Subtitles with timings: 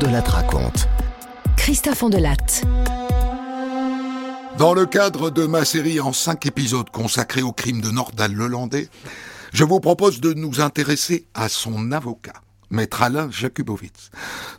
[0.00, 0.88] Ondelatte raconte.
[1.56, 2.62] Christophe Ondelatte.
[4.56, 8.88] Dans le cadre de ma série en cinq épisodes consacrée au crime de Nordal Lelandais,
[9.52, 12.34] je vous propose de nous intéresser à son avocat,
[12.70, 14.12] maître Alain Jakubowicz.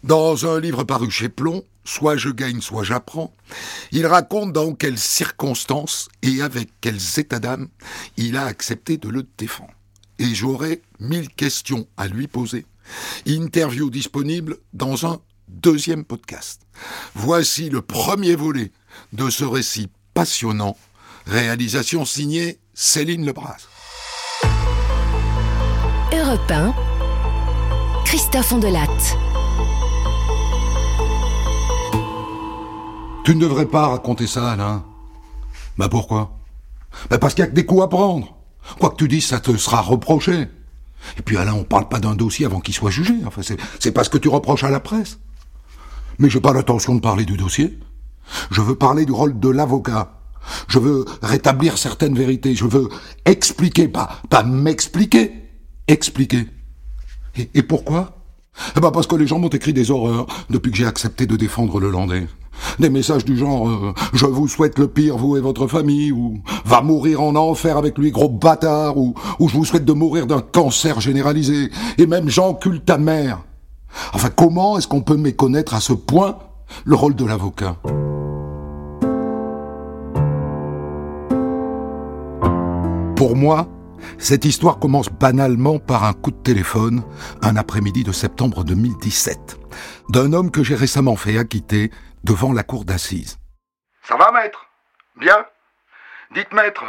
[0.04, 3.33] Dans un livre paru chez Plomb, Soit je gagne, soit j'apprends,
[3.93, 7.69] il raconte dans quelles circonstances et avec quels états d'âme
[8.17, 9.71] il a accepté de le défendre.
[10.19, 12.65] Et j'aurai mille questions à lui poser.
[13.25, 16.61] Interview disponible dans un deuxième podcast.
[17.16, 18.71] Voici le premier volet
[19.13, 20.77] de ce récit passionnant,
[21.25, 23.67] réalisation signée Céline Lebras.
[26.13, 26.73] Europe 1.
[28.05, 29.17] Christophe Ondelatte.
[33.23, 34.83] Tu ne devrais pas raconter ça, Alain.
[35.77, 36.31] Bah pourquoi?
[37.09, 38.35] Bah parce qu'il y a que des coups à prendre.
[38.80, 40.47] Quoi que tu dises, ça te sera reproché.
[41.17, 43.13] Et puis Alain, on parle pas d'un dossier avant qu'il soit jugé.
[43.26, 43.41] Enfin,
[43.80, 45.20] c'est pas ce que tu reproches à la presse.
[46.17, 47.80] Mais j'ai pas l'intention de parler du dossier.
[48.52, 50.20] Je veux parler du rôle de l'avocat.
[50.67, 52.55] Je veux rétablir certaines vérités.
[52.55, 52.89] Je veux
[53.25, 55.31] expliquer, pas, pas m'expliquer.
[55.88, 56.47] Expliquer.
[57.36, 58.17] Et, et pourquoi?
[58.75, 61.36] Eh ben parce que les gens m'ont écrit des horreurs depuis que j'ai accepté de
[61.36, 62.27] défendre le Landais.
[62.79, 66.39] Des messages du genre euh, Je vous souhaite le pire, vous et votre famille» ou
[66.65, 70.41] «Va mourir en enfer avec lui, gros bâtard» ou «Je vous souhaite de mourir d'un
[70.41, 73.39] cancer généralisé» et même «J'encule ta mère».
[74.13, 76.37] Enfin, comment est-ce qu'on peut méconnaître à ce point
[76.85, 77.75] le rôle de l'avocat?
[83.15, 83.67] Pour moi,
[84.17, 87.03] cette histoire commence banalement par un coup de téléphone,
[87.41, 89.59] un après-midi de septembre 2017,
[90.09, 91.91] d'un homme que j'ai récemment fait acquitter
[92.23, 93.39] devant la cour d'assises.
[94.03, 94.67] Ça va, maître?
[95.16, 95.45] Bien?
[96.31, 96.84] Dites, maître,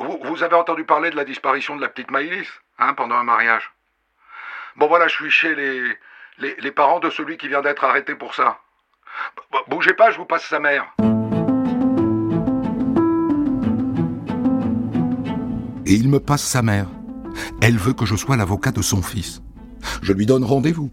[0.00, 3.72] vous, avez entendu parler de la disparition de la petite Maïlis, hein, pendant un mariage?
[4.76, 5.98] Bon, voilà, je suis chez les,
[6.38, 8.60] les, parents de celui qui vient d'être arrêté pour ça.
[9.68, 10.94] Bougez pas, je vous passe sa mère.
[15.86, 16.88] Et il me passe sa mère.
[17.62, 19.40] Elle veut que je sois l'avocat de son fils.
[20.02, 20.90] Je lui donne rendez-vous.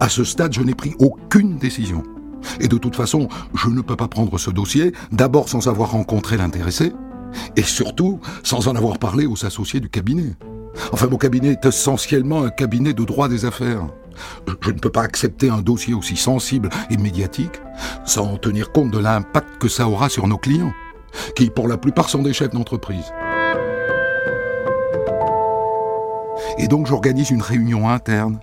[0.00, 2.02] À ce stade, je n'ai pris aucune décision.
[2.60, 6.36] Et de toute façon, je ne peux pas prendre ce dossier, d'abord sans avoir rencontré
[6.36, 6.92] l'intéressé,
[7.56, 10.34] et surtout sans en avoir parlé aux associés du cabinet.
[10.92, 13.86] Enfin, mon cabinet est essentiellement un cabinet de droit des affaires.
[14.62, 17.60] Je ne peux pas accepter un dossier aussi sensible et médiatique
[18.04, 20.72] sans tenir compte de l'impact que ça aura sur nos clients,
[21.36, 23.12] qui pour la plupart sont des chefs d'entreprise.
[26.58, 28.40] Et donc j'organise une réunion interne,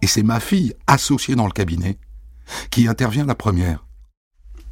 [0.00, 1.98] et c'est ma fille, associée dans le cabinet,
[2.70, 3.84] qui intervient la première.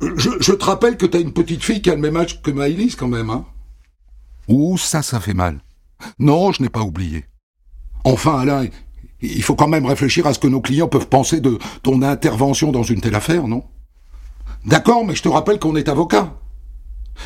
[0.01, 2.97] Je, te rappelle que t'as une petite fille qui a le même âge que Maëlys
[2.97, 3.45] quand même, hein
[4.49, 5.61] Ouh, ça, ça fait mal.
[6.19, 7.27] Non, je n'ai pas oublié.
[8.05, 8.67] Enfin, Alain,
[9.21, 12.73] il faut quand même réfléchir à ce que nos clients peuvent penser de ton intervention
[12.73, 13.65] dans une telle affaire, non?
[14.65, 16.35] D'accord, mais je te rappelle qu'on est avocat.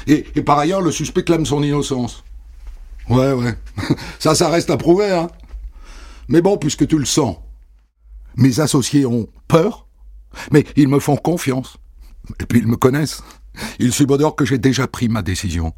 [0.08, 2.24] Et, et, par ailleurs, le suspect clame son innocence.
[3.08, 3.54] Ouais, ouais.
[4.18, 5.28] Ça, ça reste à prouver, hein.
[6.28, 7.36] Mais bon, puisque tu le sens,
[8.36, 9.83] mes associés ont peur,
[10.52, 11.76] mais ils me font confiance.
[12.40, 13.22] Et puis ils me connaissent.
[13.78, 15.74] Ils subodorent que j'ai déjà pris ma décision.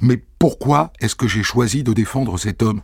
[0.00, 2.82] Mais pourquoi est-ce que j'ai choisi de défendre cet homme?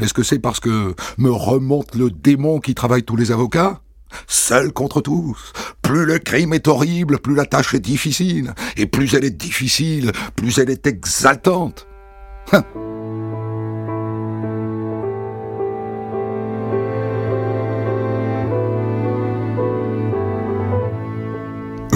[0.00, 3.80] Est-ce que c'est parce que me remonte le démon qui travaille tous les avocats?
[4.26, 5.52] Seul contre tous.
[5.82, 8.54] Plus le crime est horrible, plus la tâche est difficile.
[8.76, 11.86] Et plus elle est difficile, plus elle est exaltante.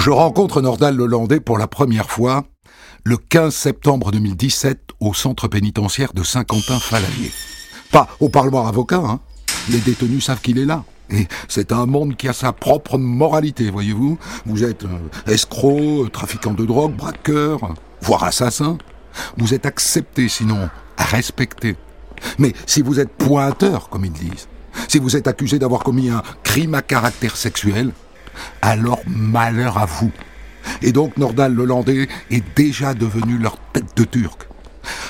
[0.09, 2.47] Je rencontre Nordal Lelandais pour la première fois
[3.05, 7.31] le 15 septembre 2017 au centre pénitentiaire de Saint-Quentin-Falalier.
[7.93, 9.21] Pas au Parlement avocat, hein.
[9.69, 10.85] Les détenus savent qu'il est là.
[11.11, 14.17] Et c'est un monde qui a sa propre moralité, voyez-vous.
[14.47, 18.79] Vous êtes euh, escroc, euh, trafiquant de drogue, braqueur, voire assassin.
[19.37, 21.77] Vous êtes accepté, sinon respecté.
[22.39, 24.49] Mais si vous êtes pointeur, comme ils disent,
[24.89, 27.93] si vous êtes accusé d'avoir commis un crime à caractère sexuel,
[28.63, 30.11] alors malheur à vous.
[30.83, 34.49] Et donc Nordal Lelandais est déjà devenu leur tête de turc.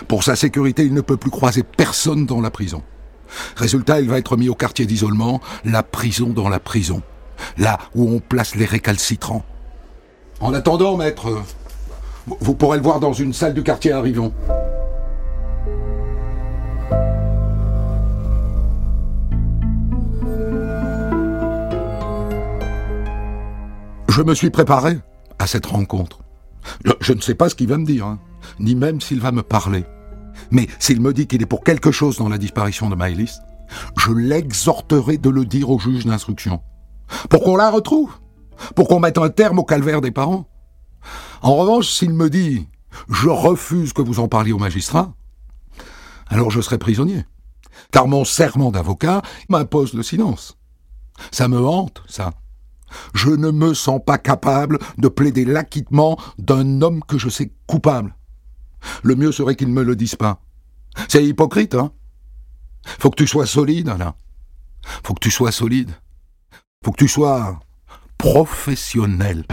[0.06, 2.82] Pour sa sécurité, il ne peut plus croiser personne dans la prison.
[3.56, 7.02] Résultat, il va être mis au quartier d'isolement, la prison dans la prison,
[7.58, 9.44] là où on place les récalcitrants.
[10.40, 11.42] En attendant, maître,
[12.40, 14.02] vous pourrez le voir dans une salle du quartier à.
[24.18, 24.98] Je me suis préparé
[25.38, 26.24] à cette rencontre.
[27.00, 28.18] Je, ne sais pas ce qu'il va me dire, hein,
[28.58, 29.84] ni même s'il va me parler.
[30.50, 33.38] Mais s'il me dit qu'il est pour quelque chose dans la disparition de Maëlys,
[33.96, 36.60] je l'exhorterai de le dire au juge d'instruction.
[37.30, 38.10] Pour qu'on la retrouve.
[38.74, 40.48] Pour qu'on mette un terme au calvaire des parents.
[41.40, 42.66] En revanche, s'il me dit
[43.08, 45.14] je refuse que vous en parliez au magistrat,
[46.26, 47.24] alors je serai prisonnier.
[47.92, 50.58] Car mon serment d'avocat m'impose le silence.
[51.30, 52.32] Ça me hante, ça.
[53.14, 58.14] Je ne me sens pas capable de plaider l'acquittement d'un homme que je sais coupable.
[59.02, 60.40] Le mieux serait qu'il ne me le dise pas.
[61.08, 61.92] C'est hypocrite, hein
[62.84, 64.14] Faut que tu sois solide, Alain.
[65.04, 65.90] Faut que tu sois solide.
[66.84, 67.60] Faut que tu sois
[68.16, 69.44] professionnel.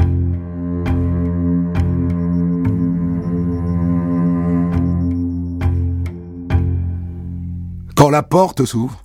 [7.96, 9.02] Quand la porte s'ouvre,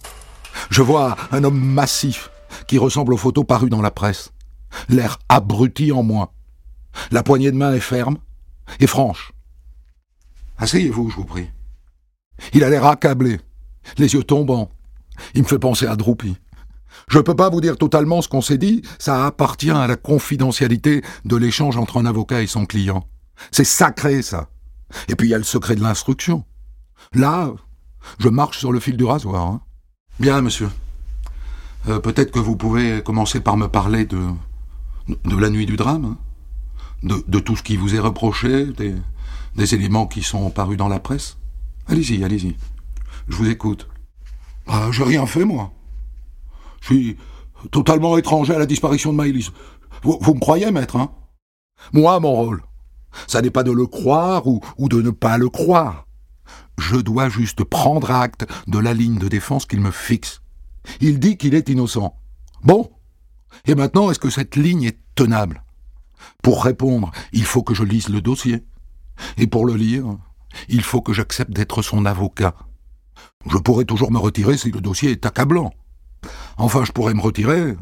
[0.71, 2.31] je vois un homme massif
[2.67, 4.33] qui ressemble aux photos parues dans la presse.
[4.89, 6.33] L'air abruti en moi.
[7.11, 8.19] La poignée de main est ferme
[8.79, 9.33] et franche.
[10.59, 11.49] Asseyez-vous, je vous prie.
[12.53, 13.41] Il a l'air accablé,
[13.99, 14.71] les yeux tombants.
[15.35, 16.37] Il me fait penser à Droupi.
[17.09, 19.97] Je ne peux pas vous dire totalement ce qu'on s'est dit, ça appartient à la
[19.97, 23.07] confidentialité de l'échange entre un avocat et son client.
[23.53, 24.49] C'est sacré, ça.
[25.09, 26.45] Et puis il y a le secret de l'instruction.
[27.15, 27.53] Là,
[28.19, 29.47] je marche sur le fil du rasoir.
[29.47, 29.61] Hein.
[30.19, 30.69] Bien, monsieur.
[31.89, 34.21] Euh, peut-être que vous pouvez commencer par me parler de,
[35.09, 36.19] de la nuit du drame, hein.
[37.03, 41.01] de, de, tout ce qui vous est reproché, des, éléments qui sont parus dans la
[41.01, 41.39] presse.
[41.87, 42.57] Allez-y, allez-y.
[43.29, 43.89] Je vous écoute.
[44.67, 45.73] Ah, j'ai rien fait, moi.
[46.81, 47.17] Je suis
[47.71, 49.51] totalement étranger à la disparition de Maëlys.
[50.03, 51.11] Vous, vous me croyez, maître, hein?
[51.93, 52.63] Moi, mon rôle,
[53.27, 56.07] ça n'est pas de le croire ou de ne pas le croire.
[56.79, 60.40] Je dois juste prendre acte de la ligne de défense qu'il me fixe.
[61.01, 62.15] Il dit qu'il est innocent.
[62.63, 62.91] Bon.
[63.67, 65.65] Et maintenant, est-ce que cette ligne est tenable?
[66.43, 68.65] Pour répondre, il faut que je lise le dossier.
[69.37, 70.05] Et pour le lire,
[70.69, 72.55] il faut que j'accepte d'être son avocat.
[73.51, 75.73] Je pourrais toujours me retirer si le dossier est accablant.
[76.57, 77.77] Enfin, je pourrais me retirer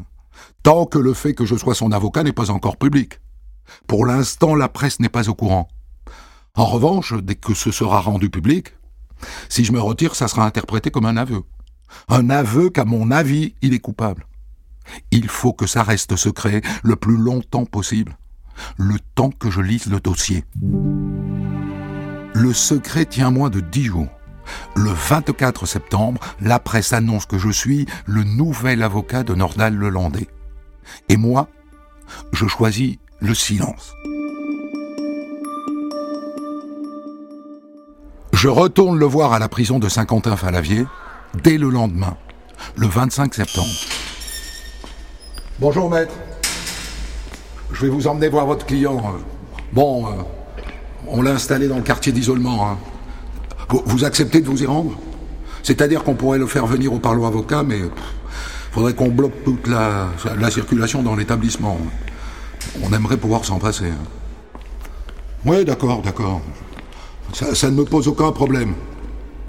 [0.63, 3.19] tant que le fait que je sois son avocat n'est pas encore public.
[3.87, 5.67] Pour l'instant, la presse n'est pas au courant.
[6.55, 8.73] En revanche, dès que ce sera rendu public,
[9.47, 11.43] si je me retire, ça sera interprété comme un aveu.
[12.07, 14.25] Un aveu qu'à mon avis, il est coupable.
[15.11, 18.17] Il faut que ça reste secret le plus longtemps possible,
[18.77, 20.43] le temps que je lise le dossier.
[22.33, 24.09] Le secret tient moins de dix jours.
[24.75, 30.27] Le 24 septembre, la presse annonce que je suis le nouvel avocat de Nordal Lelandais.
[31.07, 31.49] Et moi,
[32.31, 33.93] je choisis le silence.
[38.33, 40.85] Je retourne le voir à la prison de Saint-Quentin-Falavier
[41.35, 42.17] dès le lendemain,
[42.75, 43.69] le 25 septembre.
[45.59, 46.13] Bonjour maître.
[47.71, 49.01] Je vais vous emmener voir votre client.
[49.73, 50.11] Bon, euh,
[51.07, 52.69] on l'a installé dans le quartier d'isolement.
[52.69, 52.77] Hein.
[53.69, 54.97] Vous, vous, acceptez de vous y rendre?
[55.63, 57.89] C'est-à-dire qu'on pourrait le faire venir au parlement avocat, mais il
[58.71, 60.07] faudrait qu'on bloque toute la,
[60.39, 61.77] la circulation dans l'établissement.
[62.83, 63.85] On aimerait pouvoir s'en passer.
[63.85, 64.59] Hein.
[65.45, 66.41] Oui, d'accord, d'accord.
[67.33, 68.73] Ça, ça, ne me pose aucun problème.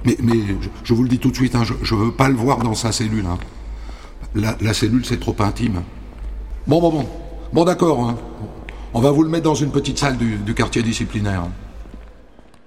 [0.04, 0.38] Mais, mais
[0.82, 2.74] je, vous le dis tout de suite, hein, je ne veux pas le voir dans
[2.74, 3.26] sa cellule.
[3.26, 3.38] Hein.
[4.34, 5.82] La, la, cellule, c'est trop intime.
[6.66, 7.08] Bon, bon, bon.
[7.52, 8.08] Bon, d'accord.
[8.08, 8.16] Hein.
[8.94, 11.44] On va vous le mettre dans une petite salle du, du quartier disciplinaire.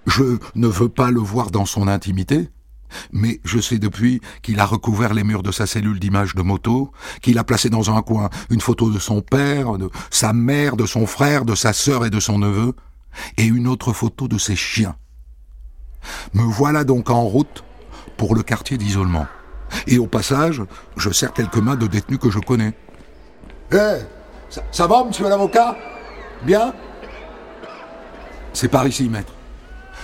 [0.06, 2.50] Je ne veux pas le voir dans son intimité,
[3.12, 6.92] mais je sais depuis qu'il a recouvert les murs de sa cellule d'images de moto,
[7.22, 10.86] qu'il a placé dans un coin une photo de son père, de sa mère, de
[10.86, 12.74] son frère, de sa sœur et de son neveu,
[13.38, 14.96] et une autre photo de ses chiens.
[16.34, 17.64] Me voilà donc en route
[18.18, 19.26] pour le quartier d'isolement.
[19.88, 20.62] Et au passage,
[20.98, 22.74] je serre quelques mains de détenus que je connais.
[23.72, 24.00] Hé
[24.50, 25.76] ça, ça, va, monsieur l'avocat?
[26.44, 26.74] Bien?
[28.54, 29.34] C'est par ici, maître.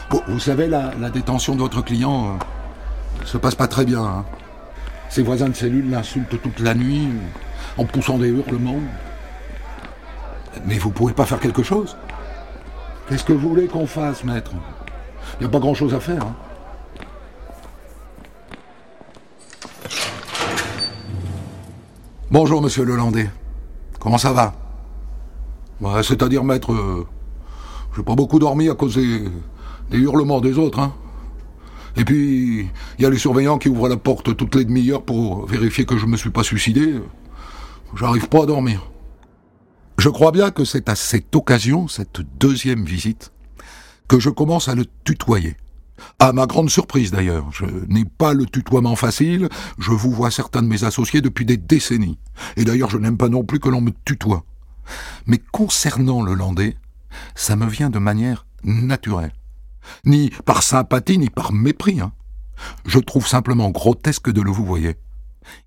[0.09, 2.29] Vous, vous savez, la, la, détention de votre client
[3.21, 4.03] euh, se passe pas très bien.
[4.03, 4.25] Hein.
[5.09, 7.09] Ses voisins de cellule l'insultent toute la nuit,
[7.77, 8.79] en poussant des hurlements.
[10.65, 11.95] Mais vous pouvez pas faire quelque chose?
[13.07, 14.51] Qu'est-ce que vous voulez qu'on fasse, maître?
[15.39, 16.23] Il n'y a pas grand-chose à faire.
[16.23, 16.35] Hein.
[22.31, 23.29] Bonjour, monsieur Lelandais.
[23.99, 24.53] Comment ça va?
[25.81, 27.07] Bah, C'est-à-dire, maître, euh,
[27.95, 30.79] j'ai pas beaucoup dormi à cause des, hurlements des autres.
[30.79, 30.93] Hein.
[31.97, 35.47] Et puis, il y a les surveillants qui ouvrent la porte toutes les demi-heures pour
[35.47, 37.01] vérifier que je me suis pas suicidé.
[37.95, 38.89] J'arrive pas à dormir.
[39.97, 43.31] Je crois bien que c'est à cette occasion, cette deuxième visite,
[44.09, 45.55] que je commence à le tutoyer.
[46.17, 49.47] À ma grande surprise d'ailleurs, je n'ai pas le tutoiement facile,
[49.77, 52.17] je vous vois certains de mes associés depuis des décennies.
[52.57, 54.43] Et d'ailleurs je n'aime pas non plus que l'on me tutoie.
[55.27, 56.75] Mais concernant le landais,
[57.35, 59.33] ça me vient de manière naturelle.
[60.05, 62.01] Ni par sympathie, ni par mépris.
[62.01, 62.11] Hein.
[62.85, 64.95] Je trouve simplement grotesque de le vous voyez.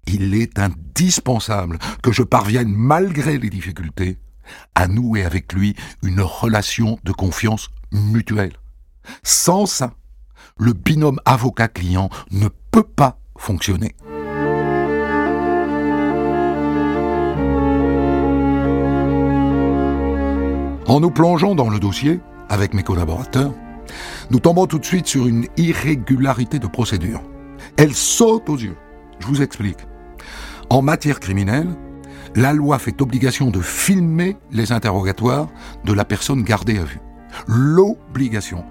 [0.06, 4.18] Il est indispensable que je parvienne, malgré les difficultés,
[4.74, 8.52] à nouer avec lui une relation de confiance mutuelle.
[9.22, 9.92] Sans ça,
[10.58, 13.94] le binôme avocat-client ne peut pas fonctionner.
[20.86, 23.54] En nous plongeant dans le dossier, avec mes collaborateurs,
[24.30, 27.22] nous tombons tout de suite sur une irrégularité de procédure.
[27.76, 28.76] Elle saute aux yeux.
[29.18, 29.78] Je vous explique.
[30.68, 31.68] En matière criminelle,
[32.34, 35.48] la loi fait obligation de filmer les interrogatoires
[35.84, 37.00] de la personne gardée à vue.
[37.46, 38.64] L'obligation.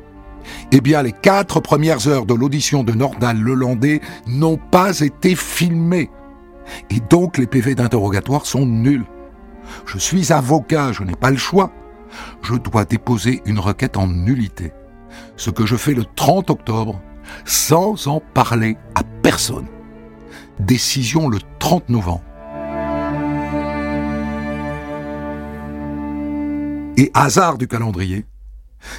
[0.72, 6.10] Eh bien, les quatre premières heures de l'audition de Nordal Lelandais n'ont pas été filmées.
[6.90, 9.06] Et donc, les PV d'interrogatoire sont nuls.
[9.86, 11.72] Je suis avocat, je n'ai pas le choix.
[12.42, 14.74] Je dois déposer une requête en nullité.
[15.36, 17.02] Ce que je fais le 30 octobre,
[17.46, 19.68] sans en parler à personne.
[20.60, 22.24] Décision le 30 novembre.
[26.98, 28.26] Et hasard du calendrier,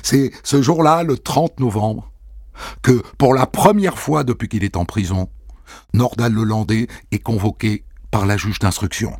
[0.02, 2.10] c'est ce jour-là, le 30 novembre,
[2.82, 5.28] que pour la première fois depuis qu'il est en prison,
[5.94, 9.12] Nordal Lelandais est convoqué par la juge d'instruction.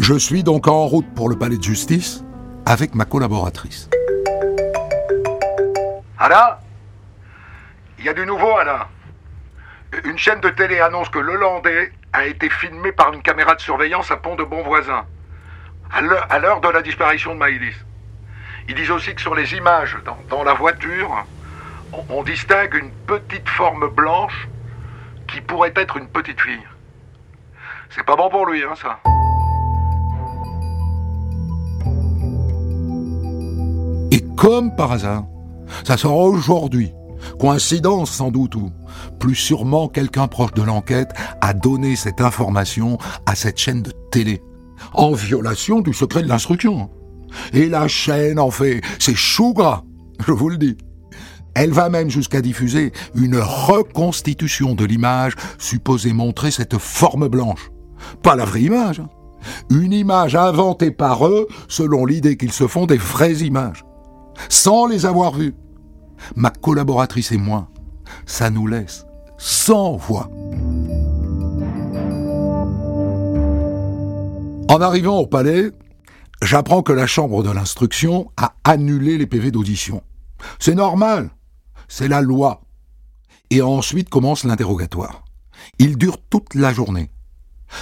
[0.00, 2.24] Je suis donc en route pour le palais de justice
[2.64, 3.90] avec ma collaboratrice.
[6.18, 6.60] Anna
[7.98, 8.88] Il y a du nouveau, Anna.
[10.04, 14.10] Une chaîne de télé annonce que Lelandais a été filmé par une caméra de surveillance
[14.10, 15.04] à Pont de Bonvoisin,
[15.90, 17.74] à l'heure de la disparition de Maïlis.
[18.68, 19.96] Ils disent aussi que sur les images,
[20.28, 21.24] dans, la voiture,
[22.10, 24.46] on, distingue une petite forme blanche
[25.26, 26.66] qui pourrait être une petite fille.
[27.88, 29.00] C'est pas bon pour lui, hein, ça.
[34.10, 35.24] Et comme par hasard,
[35.84, 36.92] ça sort aujourd'hui.
[37.40, 38.70] Coïncidence sans doute, ou
[39.18, 44.42] plus sûrement quelqu'un proche de l'enquête a donné cette information à cette chaîne de télé,
[44.94, 46.90] en violation du secret de l'instruction.
[47.52, 49.84] Et la chaîne en fait, c'est chou gras,
[50.26, 50.76] je vous le dis.
[51.54, 57.70] Elle va même jusqu'à diffuser une reconstitution de l'image supposée montrer cette forme blanche.
[58.22, 59.00] Pas la vraie image.
[59.00, 59.08] Hein.
[59.70, 63.84] Une image inventée par eux selon l'idée qu'ils se font des vraies images.
[64.48, 65.54] Sans les avoir vues
[66.36, 67.68] ma collaboratrice et moi,
[68.26, 69.04] ça nous laisse
[69.38, 70.30] sans voix.
[74.70, 75.70] En arrivant au palais,
[76.42, 80.02] j'apprends que la chambre de l'instruction a annulé les PV d'audition.
[80.58, 81.30] C'est normal,
[81.88, 82.60] c'est la loi.
[83.48, 85.24] Et ensuite commence l'interrogatoire.
[85.78, 87.10] Il dure toute la journée.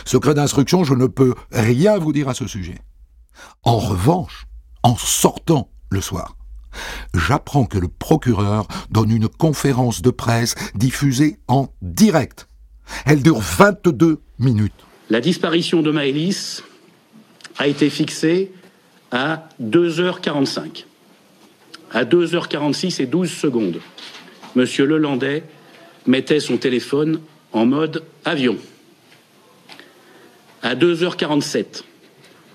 [0.04, 2.78] Secret d'instruction, je ne peux rien vous dire à ce sujet.
[3.64, 4.46] En revanche,
[4.84, 6.36] en sortant le soir,
[7.14, 12.46] j'apprends que le procureur donne une conférence de presse diffusée en direct.
[13.06, 14.86] Elle dure 22 minutes.
[15.10, 16.62] La disparition de Maëlys
[17.58, 18.52] a été fixée
[19.10, 20.84] à 2h45.
[21.92, 23.80] À 2h46 et 12 secondes,
[24.54, 25.44] Monsieur Lelandais
[26.06, 27.20] mettait son téléphone
[27.52, 28.56] en mode avion.
[30.62, 31.84] À 2h47,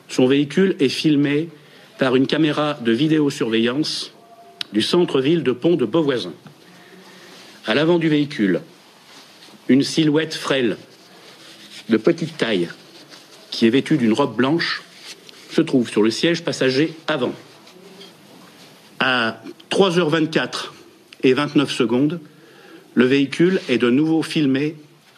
[0.09, 1.49] son véhicule est filmé
[1.97, 4.11] par une caméra de vidéosurveillance
[4.73, 6.33] du centre-ville de Pont de Beauvoisin.
[7.65, 8.61] À l'avant du véhicule,
[9.67, 10.77] une silhouette frêle,
[11.89, 12.69] de petite taille,
[13.51, 14.81] qui est vêtue d'une robe blanche,
[15.51, 17.33] se trouve sur le siège passager avant.
[18.99, 20.69] À 3h24
[21.23, 22.19] et 29 secondes,
[22.93, 24.75] le véhicule est de nouveau filmé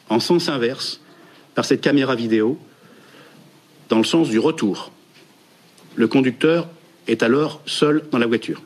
[0.09, 1.01] en sens inverse
[1.55, 2.57] par cette caméra vidéo
[3.89, 4.91] dans le sens du retour.
[5.95, 6.67] Le conducteur
[7.07, 8.61] est alors seul dans la voiture.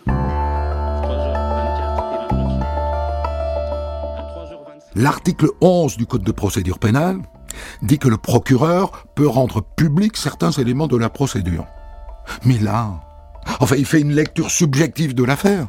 [4.95, 7.21] L'article 11 du Code de procédure pénale
[7.81, 11.65] dit que le procureur peut rendre public certains éléments de la procédure.
[12.43, 12.91] Mais là,
[13.59, 15.67] enfin, il fait une lecture subjective de l'affaire.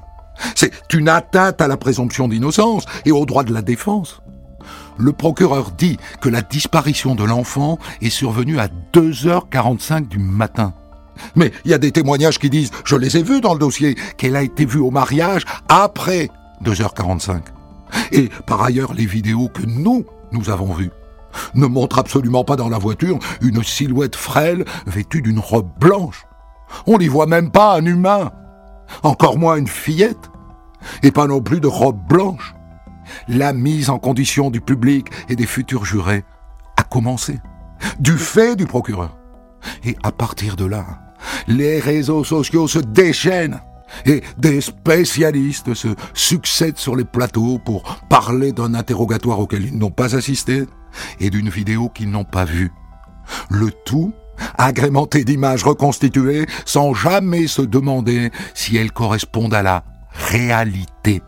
[0.55, 4.21] C'est une atteinte à la présomption d'innocence et au droit de la défense.
[4.97, 10.75] Le procureur dit que la disparition de l'enfant est survenue à 2h45 du matin.
[11.35, 13.97] Mais il y a des témoignages qui disent, je les ai vus dans le dossier,
[14.17, 16.31] qu'elle a été vue au mariage après
[16.65, 17.41] 2h45.
[18.13, 20.91] Et par ailleurs, les vidéos que nous, nous avons vues,
[21.55, 26.27] ne montrent absolument pas dans la voiture une silhouette frêle vêtue d'une robe blanche.
[26.87, 28.31] On n'y voit même pas un humain,
[29.03, 30.31] encore moins une fillette,
[31.03, 32.55] et pas non plus de robe blanche.
[33.27, 36.25] La mise en condition du public et des futurs jurés
[36.77, 37.39] a commencé,
[37.99, 39.17] du fait du procureur.
[39.85, 40.85] Et à partir de là,
[41.47, 43.61] les réseaux sociaux se déchaînent.
[44.07, 49.91] Et des spécialistes se succèdent sur les plateaux pour parler d'un interrogatoire auquel ils n'ont
[49.91, 50.65] pas assisté
[51.21, 52.71] et d'une vidéo qu'ils n'ont pas vue.
[53.51, 54.13] Le tout
[54.57, 61.23] agrémenté d'images reconstituées sans jamais se demander si elles correspondent à la réalité.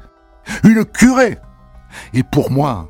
[0.64, 1.38] Une curée
[2.14, 2.88] Et pour moi,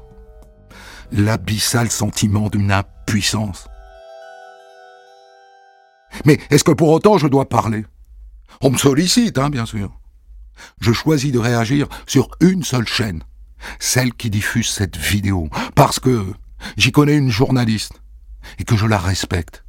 [1.13, 3.67] l'abyssal sentiment d'une impuissance.
[6.25, 7.85] Mais est-ce que pour autant je dois parler?
[8.63, 9.91] On me sollicite, hein, bien sûr.
[10.83, 13.23] Je choisis de réagir sur une seule chaîne,
[13.79, 16.27] celle qui diffuse cette vidéo, parce que
[16.77, 18.03] j'y connais une journaliste
[18.59, 19.65] et que je la respecte.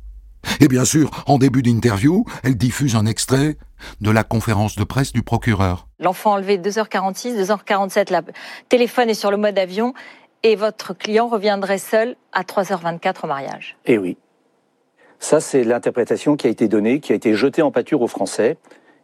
[0.60, 3.56] Et bien sûr, en début d'interview, elle diffuse un extrait
[4.02, 5.88] de la conférence de presse du procureur.
[6.00, 8.34] L'enfant enlevé 2h46, 2h47, le
[8.68, 9.94] téléphone est sur le mode avion
[10.44, 13.78] et votre client reviendrait seul à 3h24 au mariage.
[13.86, 14.18] Eh oui.
[15.20, 18.58] Ça, c'est l'interprétation qui a été donnée, qui a été jetée en pâture aux Français.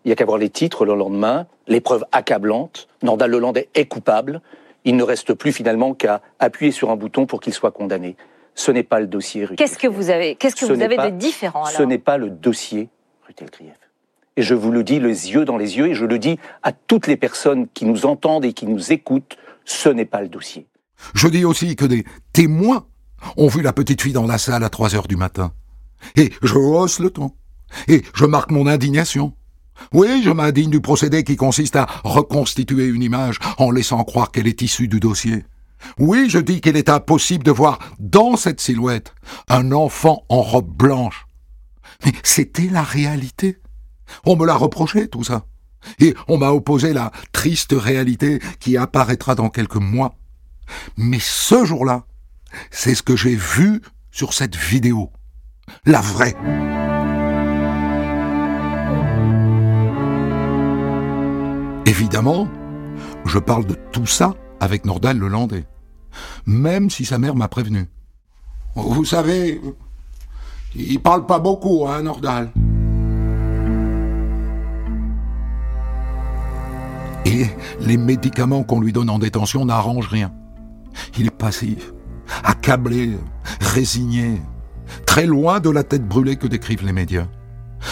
[0.07, 4.41] Il n'y a qu'à voir les titres le lendemain, l'épreuve accablante, Nordal Lelandais est coupable.
[4.85, 8.15] Il ne reste plus finalement qu'à appuyer sur un bouton pour qu'il soit condamné.
[8.55, 11.65] Ce n'est pas le dossier Qu'est-ce que vous avez, qu'est-ce que vous avez de différent
[11.65, 12.87] alors Ce n'est pas le dossier
[13.27, 13.73] Rutel-Krief.
[14.37, 16.71] Et je vous le dis les yeux dans les yeux, et je le dis à
[16.71, 19.35] toutes les personnes qui nous entendent et qui nous écoutent,
[19.65, 20.67] ce n'est pas le dossier.
[21.15, 22.85] Je dis aussi que des témoins
[23.35, 25.51] ont vu la petite fille dans la salle à 3 heures du matin.
[26.15, 27.31] Et je hausse le ton.
[27.89, 29.33] Et je marque mon indignation.
[29.93, 34.47] Oui, je m'indigne du procédé qui consiste à reconstituer une image en laissant croire qu'elle
[34.47, 35.45] est issue du dossier.
[35.99, 39.13] Oui, je dis qu'il est impossible de voir dans cette silhouette
[39.47, 41.27] un enfant en robe blanche.
[42.05, 43.57] Mais c'était la réalité.
[44.25, 45.45] On me l'a reproché, tout ça.
[45.99, 50.15] Et on m'a opposé la triste réalité qui apparaîtra dans quelques mois.
[50.97, 52.05] Mais ce jour-là,
[52.71, 53.81] c'est ce que j'ai vu
[54.11, 55.11] sur cette vidéo.
[55.85, 56.35] La vraie.
[61.99, 62.47] Évidemment,
[63.25, 65.65] je parle de tout ça avec Nordal le Landais.
[66.45, 67.89] Même si sa mère m'a prévenu.
[68.75, 69.59] Vous savez,
[70.75, 72.51] il parle pas beaucoup, hein, Nordal.
[77.25, 77.47] Et
[77.79, 80.31] les médicaments qu'on lui donne en détention n'arrangent rien.
[81.17, 81.93] Il est passif,
[82.43, 83.17] accablé,
[83.59, 84.39] résigné,
[85.07, 87.25] très loin de la tête brûlée que décrivent les médias.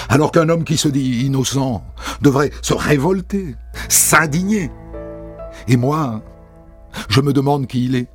[0.09, 1.83] Alors qu'un homme qui se dit innocent
[2.21, 3.55] devrait se révolter,
[3.89, 4.71] s'indigner.
[5.67, 6.21] Et moi,
[7.09, 8.07] je me demande qui il est.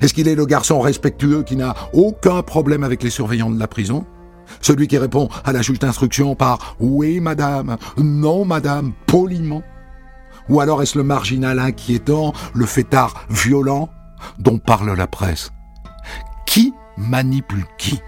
[0.00, 3.68] Est-ce qu'il est le garçon respectueux qui n'a aucun problème avec les surveillants de la
[3.68, 4.04] prison?
[4.60, 9.62] Celui qui répond à la juge d'instruction par oui madame, non madame, poliment
[10.48, 13.90] Ou alors est-ce le marginal inquiétant, le fêtard violent
[14.38, 15.50] dont parle la presse?
[16.46, 18.00] Qui manipule qui?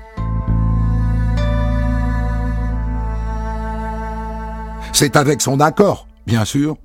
[5.01, 6.77] C'est avec son accord, bien sûr,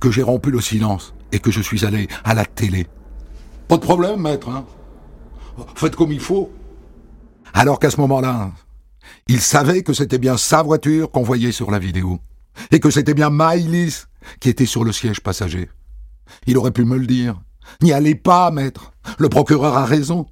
[0.00, 2.86] que j'ai rompu le silence et que je suis allé à la télé.
[3.68, 4.50] Pas de problème, maître.
[4.50, 4.66] Hein.
[5.74, 6.52] Faites comme il faut.
[7.54, 8.50] Alors qu'à ce moment-là,
[9.28, 12.18] il savait que c'était bien sa voiture qu'on voyait sur la vidéo.
[12.70, 14.04] Et que c'était bien Maïlis
[14.40, 15.70] qui était sur le siège passager.
[16.46, 17.40] Il aurait pu me le dire.
[17.80, 18.92] N'y allez pas, maître.
[19.18, 20.26] Le procureur a raison.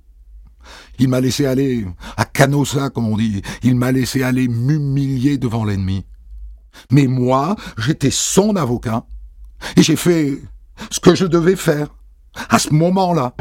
[0.98, 1.86] Il m'a laissé aller
[2.18, 3.40] à Canossa, comme on dit.
[3.62, 6.04] Il m'a laissé aller m'humilier devant l'ennemi.
[6.90, 9.04] Mais moi, j'étais son avocat.
[9.76, 10.38] Et j'ai fait
[10.90, 11.88] ce que je devais faire,
[12.50, 13.34] à ce moment-là.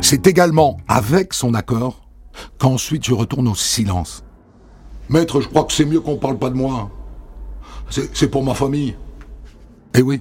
[0.00, 2.08] C'est également avec son accord
[2.58, 4.24] qu'ensuite je retourne au silence.
[5.08, 6.90] Maître, je crois que c'est mieux qu'on parle pas de moi.
[7.90, 8.96] C'est pour ma famille.
[9.94, 10.20] Eh oui.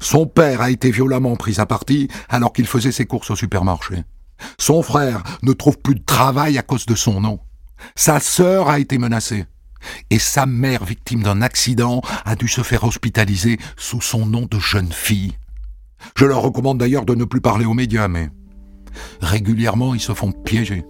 [0.00, 4.04] Son père a été violemment pris à partie alors qu'il faisait ses courses au supermarché.
[4.58, 7.40] Son frère ne trouve plus de travail à cause de son nom.
[7.94, 9.46] Sa sœur a été menacée.
[10.10, 14.58] Et sa mère, victime d'un accident, a dû se faire hospitaliser sous son nom de
[14.58, 15.32] jeune fille.
[16.16, 18.30] Je leur recommande d'ailleurs de ne plus parler aux médias, mais
[19.20, 20.84] régulièrement ils se font piéger.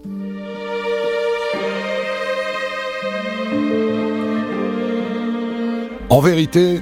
[6.08, 6.80] En vérité,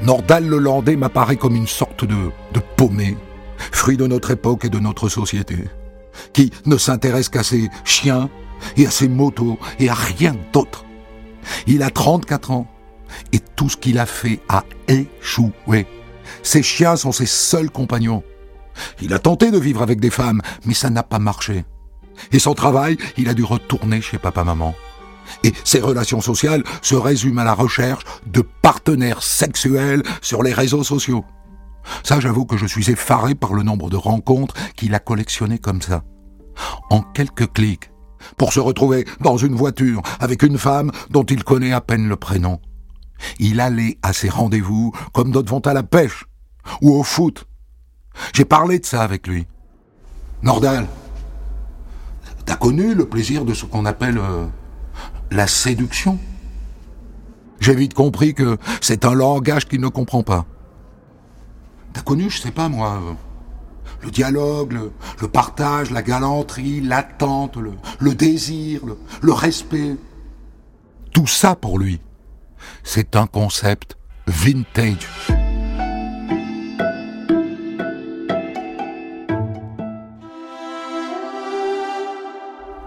[0.00, 3.16] Nordal le Landais m'apparaît comme une sorte de, de paumé,
[3.56, 5.58] fruit de notre époque et de notre société,
[6.32, 8.28] qui ne s'intéresse qu'à ses chiens
[8.76, 10.84] et à ses motos et à rien d'autre.
[11.66, 12.66] Il a 34 ans
[13.32, 15.86] et tout ce qu'il a fait a échoué.
[16.42, 18.22] Ses chiens sont ses seuls compagnons.
[19.00, 21.64] Il a tenté de vivre avec des femmes, mais ça n'a pas marché.
[22.30, 24.74] Et son travail, il a dû retourner chez papa-maman.
[25.44, 30.84] Et ses relations sociales se résument à la recherche de partenaires sexuels sur les réseaux
[30.84, 31.24] sociaux.
[32.02, 35.82] Ça, j'avoue que je suis effaré par le nombre de rencontres qu'il a collectionnées comme
[35.82, 36.04] ça.
[36.90, 37.90] En quelques clics,
[38.36, 42.16] pour se retrouver dans une voiture avec une femme dont il connaît à peine le
[42.16, 42.60] prénom.
[43.38, 46.26] Il allait à ses rendez-vous comme d'autres vont à la pêche
[46.80, 47.46] ou au foot.
[48.34, 49.46] J'ai parlé de ça avec lui.
[50.42, 50.86] Nordal,
[52.44, 54.46] t'as connu le plaisir de ce qu'on appelle euh,
[55.30, 56.18] la séduction?
[57.60, 60.46] J'ai vite compris que c'est un langage qu'il ne comprend pas.
[61.92, 63.12] T'as connu, je sais pas moi, euh,
[64.02, 64.72] le dialogue,
[65.20, 68.80] le, partage, la galanterie, l'attente, le, désir,
[69.20, 69.96] le respect.
[71.12, 72.00] Tout ça pour lui,
[72.82, 75.08] c'est un concept vintage.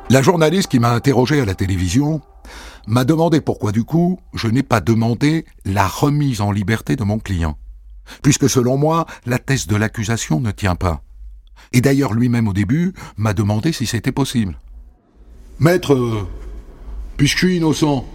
[0.09, 2.21] La journaliste qui m'a interrogé à la télévision
[2.87, 7.17] m'a demandé pourquoi du coup je n'ai pas demandé la remise en liberté de mon
[7.17, 7.57] client,
[8.21, 11.01] puisque selon moi la thèse de l'accusation ne tient pas.
[11.73, 14.59] Et d'ailleurs lui-même au début m'a demandé si c'était possible.
[15.59, 16.27] Maître, euh,
[17.17, 18.05] puisque je suis innocent,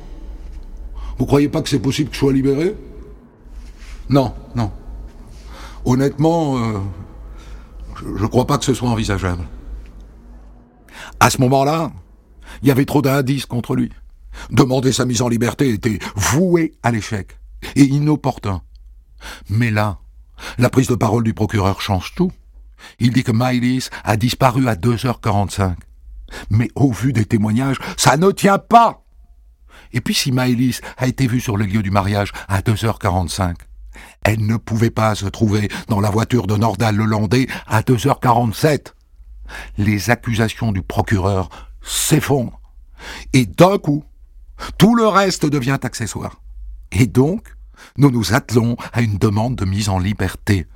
[1.18, 2.74] vous croyez pas que c'est possible que je sois libéré?
[4.09, 4.72] Non, non.
[5.85, 6.79] Honnêtement, euh,
[7.96, 9.44] je ne crois pas que ce soit envisageable.
[11.18, 11.92] À ce moment-là,
[12.62, 13.90] il y avait trop d'indices contre lui.
[14.50, 17.38] Demander sa mise en liberté était voué à l'échec
[17.76, 18.62] et inopportun.
[19.48, 19.98] Mais là,
[20.59, 22.33] la prise de parole du procureur change tout.
[22.98, 25.74] Il dit que Mylis a disparu à 2h45.
[26.50, 29.04] Mais au vu des témoignages, ça ne tient pas.
[29.92, 33.56] Et puis si Mylis a été vue sur le lieu du mariage à 2h45,
[34.22, 38.92] elle ne pouvait pas se trouver dans la voiture de Nordal Lelandais à 2h47.
[39.78, 41.48] Les accusations du procureur
[41.83, 42.61] s'effondrent.
[43.33, 44.04] Et d'un coup,
[44.78, 46.40] tout le reste devient accessoire.
[46.92, 47.56] Et donc,
[47.97, 50.66] nous nous attelons à une demande de mise en liberté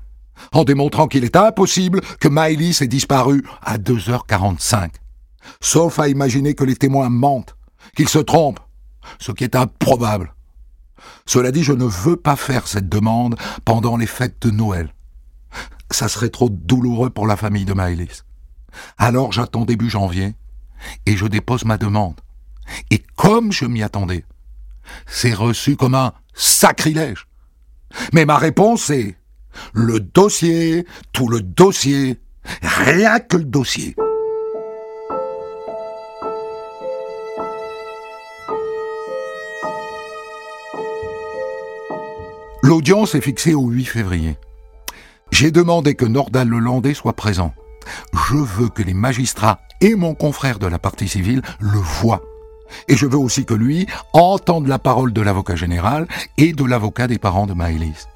[0.52, 4.90] en démontrant qu'il est impossible que Maëlys ait disparu à 2h45.
[5.60, 7.56] Sauf à imaginer que les témoins mentent,
[7.96, 8.60] qu'ils se trompent,
[9.18, 10.34] ce qui est improbable.
[11.26, 14.94] Cela dit, je ne veux pas faire cette demande pendant les fêtes de Noël.
[15.90, 18.24] Ça serait trop douloureux pour la famille de Maëlys.
[18.98, 20.34] Alors j'attends début janvier
[21.06, 22.20] et je dépose ma demande.
[22.90, 24.24] Et comme je m'y attendais,
[25.06, 27.26] c'est reçu comme un sacrilège.
[28.12, 29.16] Mais ma réponse est
[29.72, 32.20] le dossier, tout le dossier,
[32.62, 33.94] rien que le dossier.
[42.62, 44.38] L'audience est fixée au 8 février.
[45.30, 47.52] J'ai demandé que Nordal Lelandais soit présent.
[48.14, 52.22] Je veux que les magistrats et mon confrère de la partie civile le voient.
[52.88, 56.06] Et je veux aussi que lui entende la parole de l'avocat général
[56.38, 58.08] et de l'avocat des parents de Maëlys.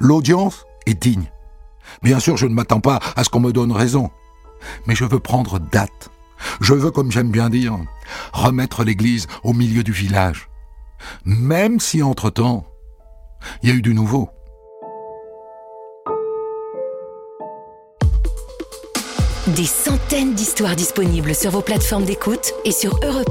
[0.00, 1.30] L'audience est digne.
[2.02, 4.10] Bien sûr, je ne m'attends pas à ce qu'on me donne raison.
[4.86, 6.10] Mais je veux prendre date.
[6.60, 7.76] Je veux, comme j'aime bien dire,
[8.32, 10.48] remettre l'église au milieu du village.
[11.24, 12.66] Même si, entre-temps,
[13.62, 14.30] il y a eu du nouveau.
[19.54, 23.30] Des centaines d'histoires disponibles sur vos plateformes d'écoute et sur europe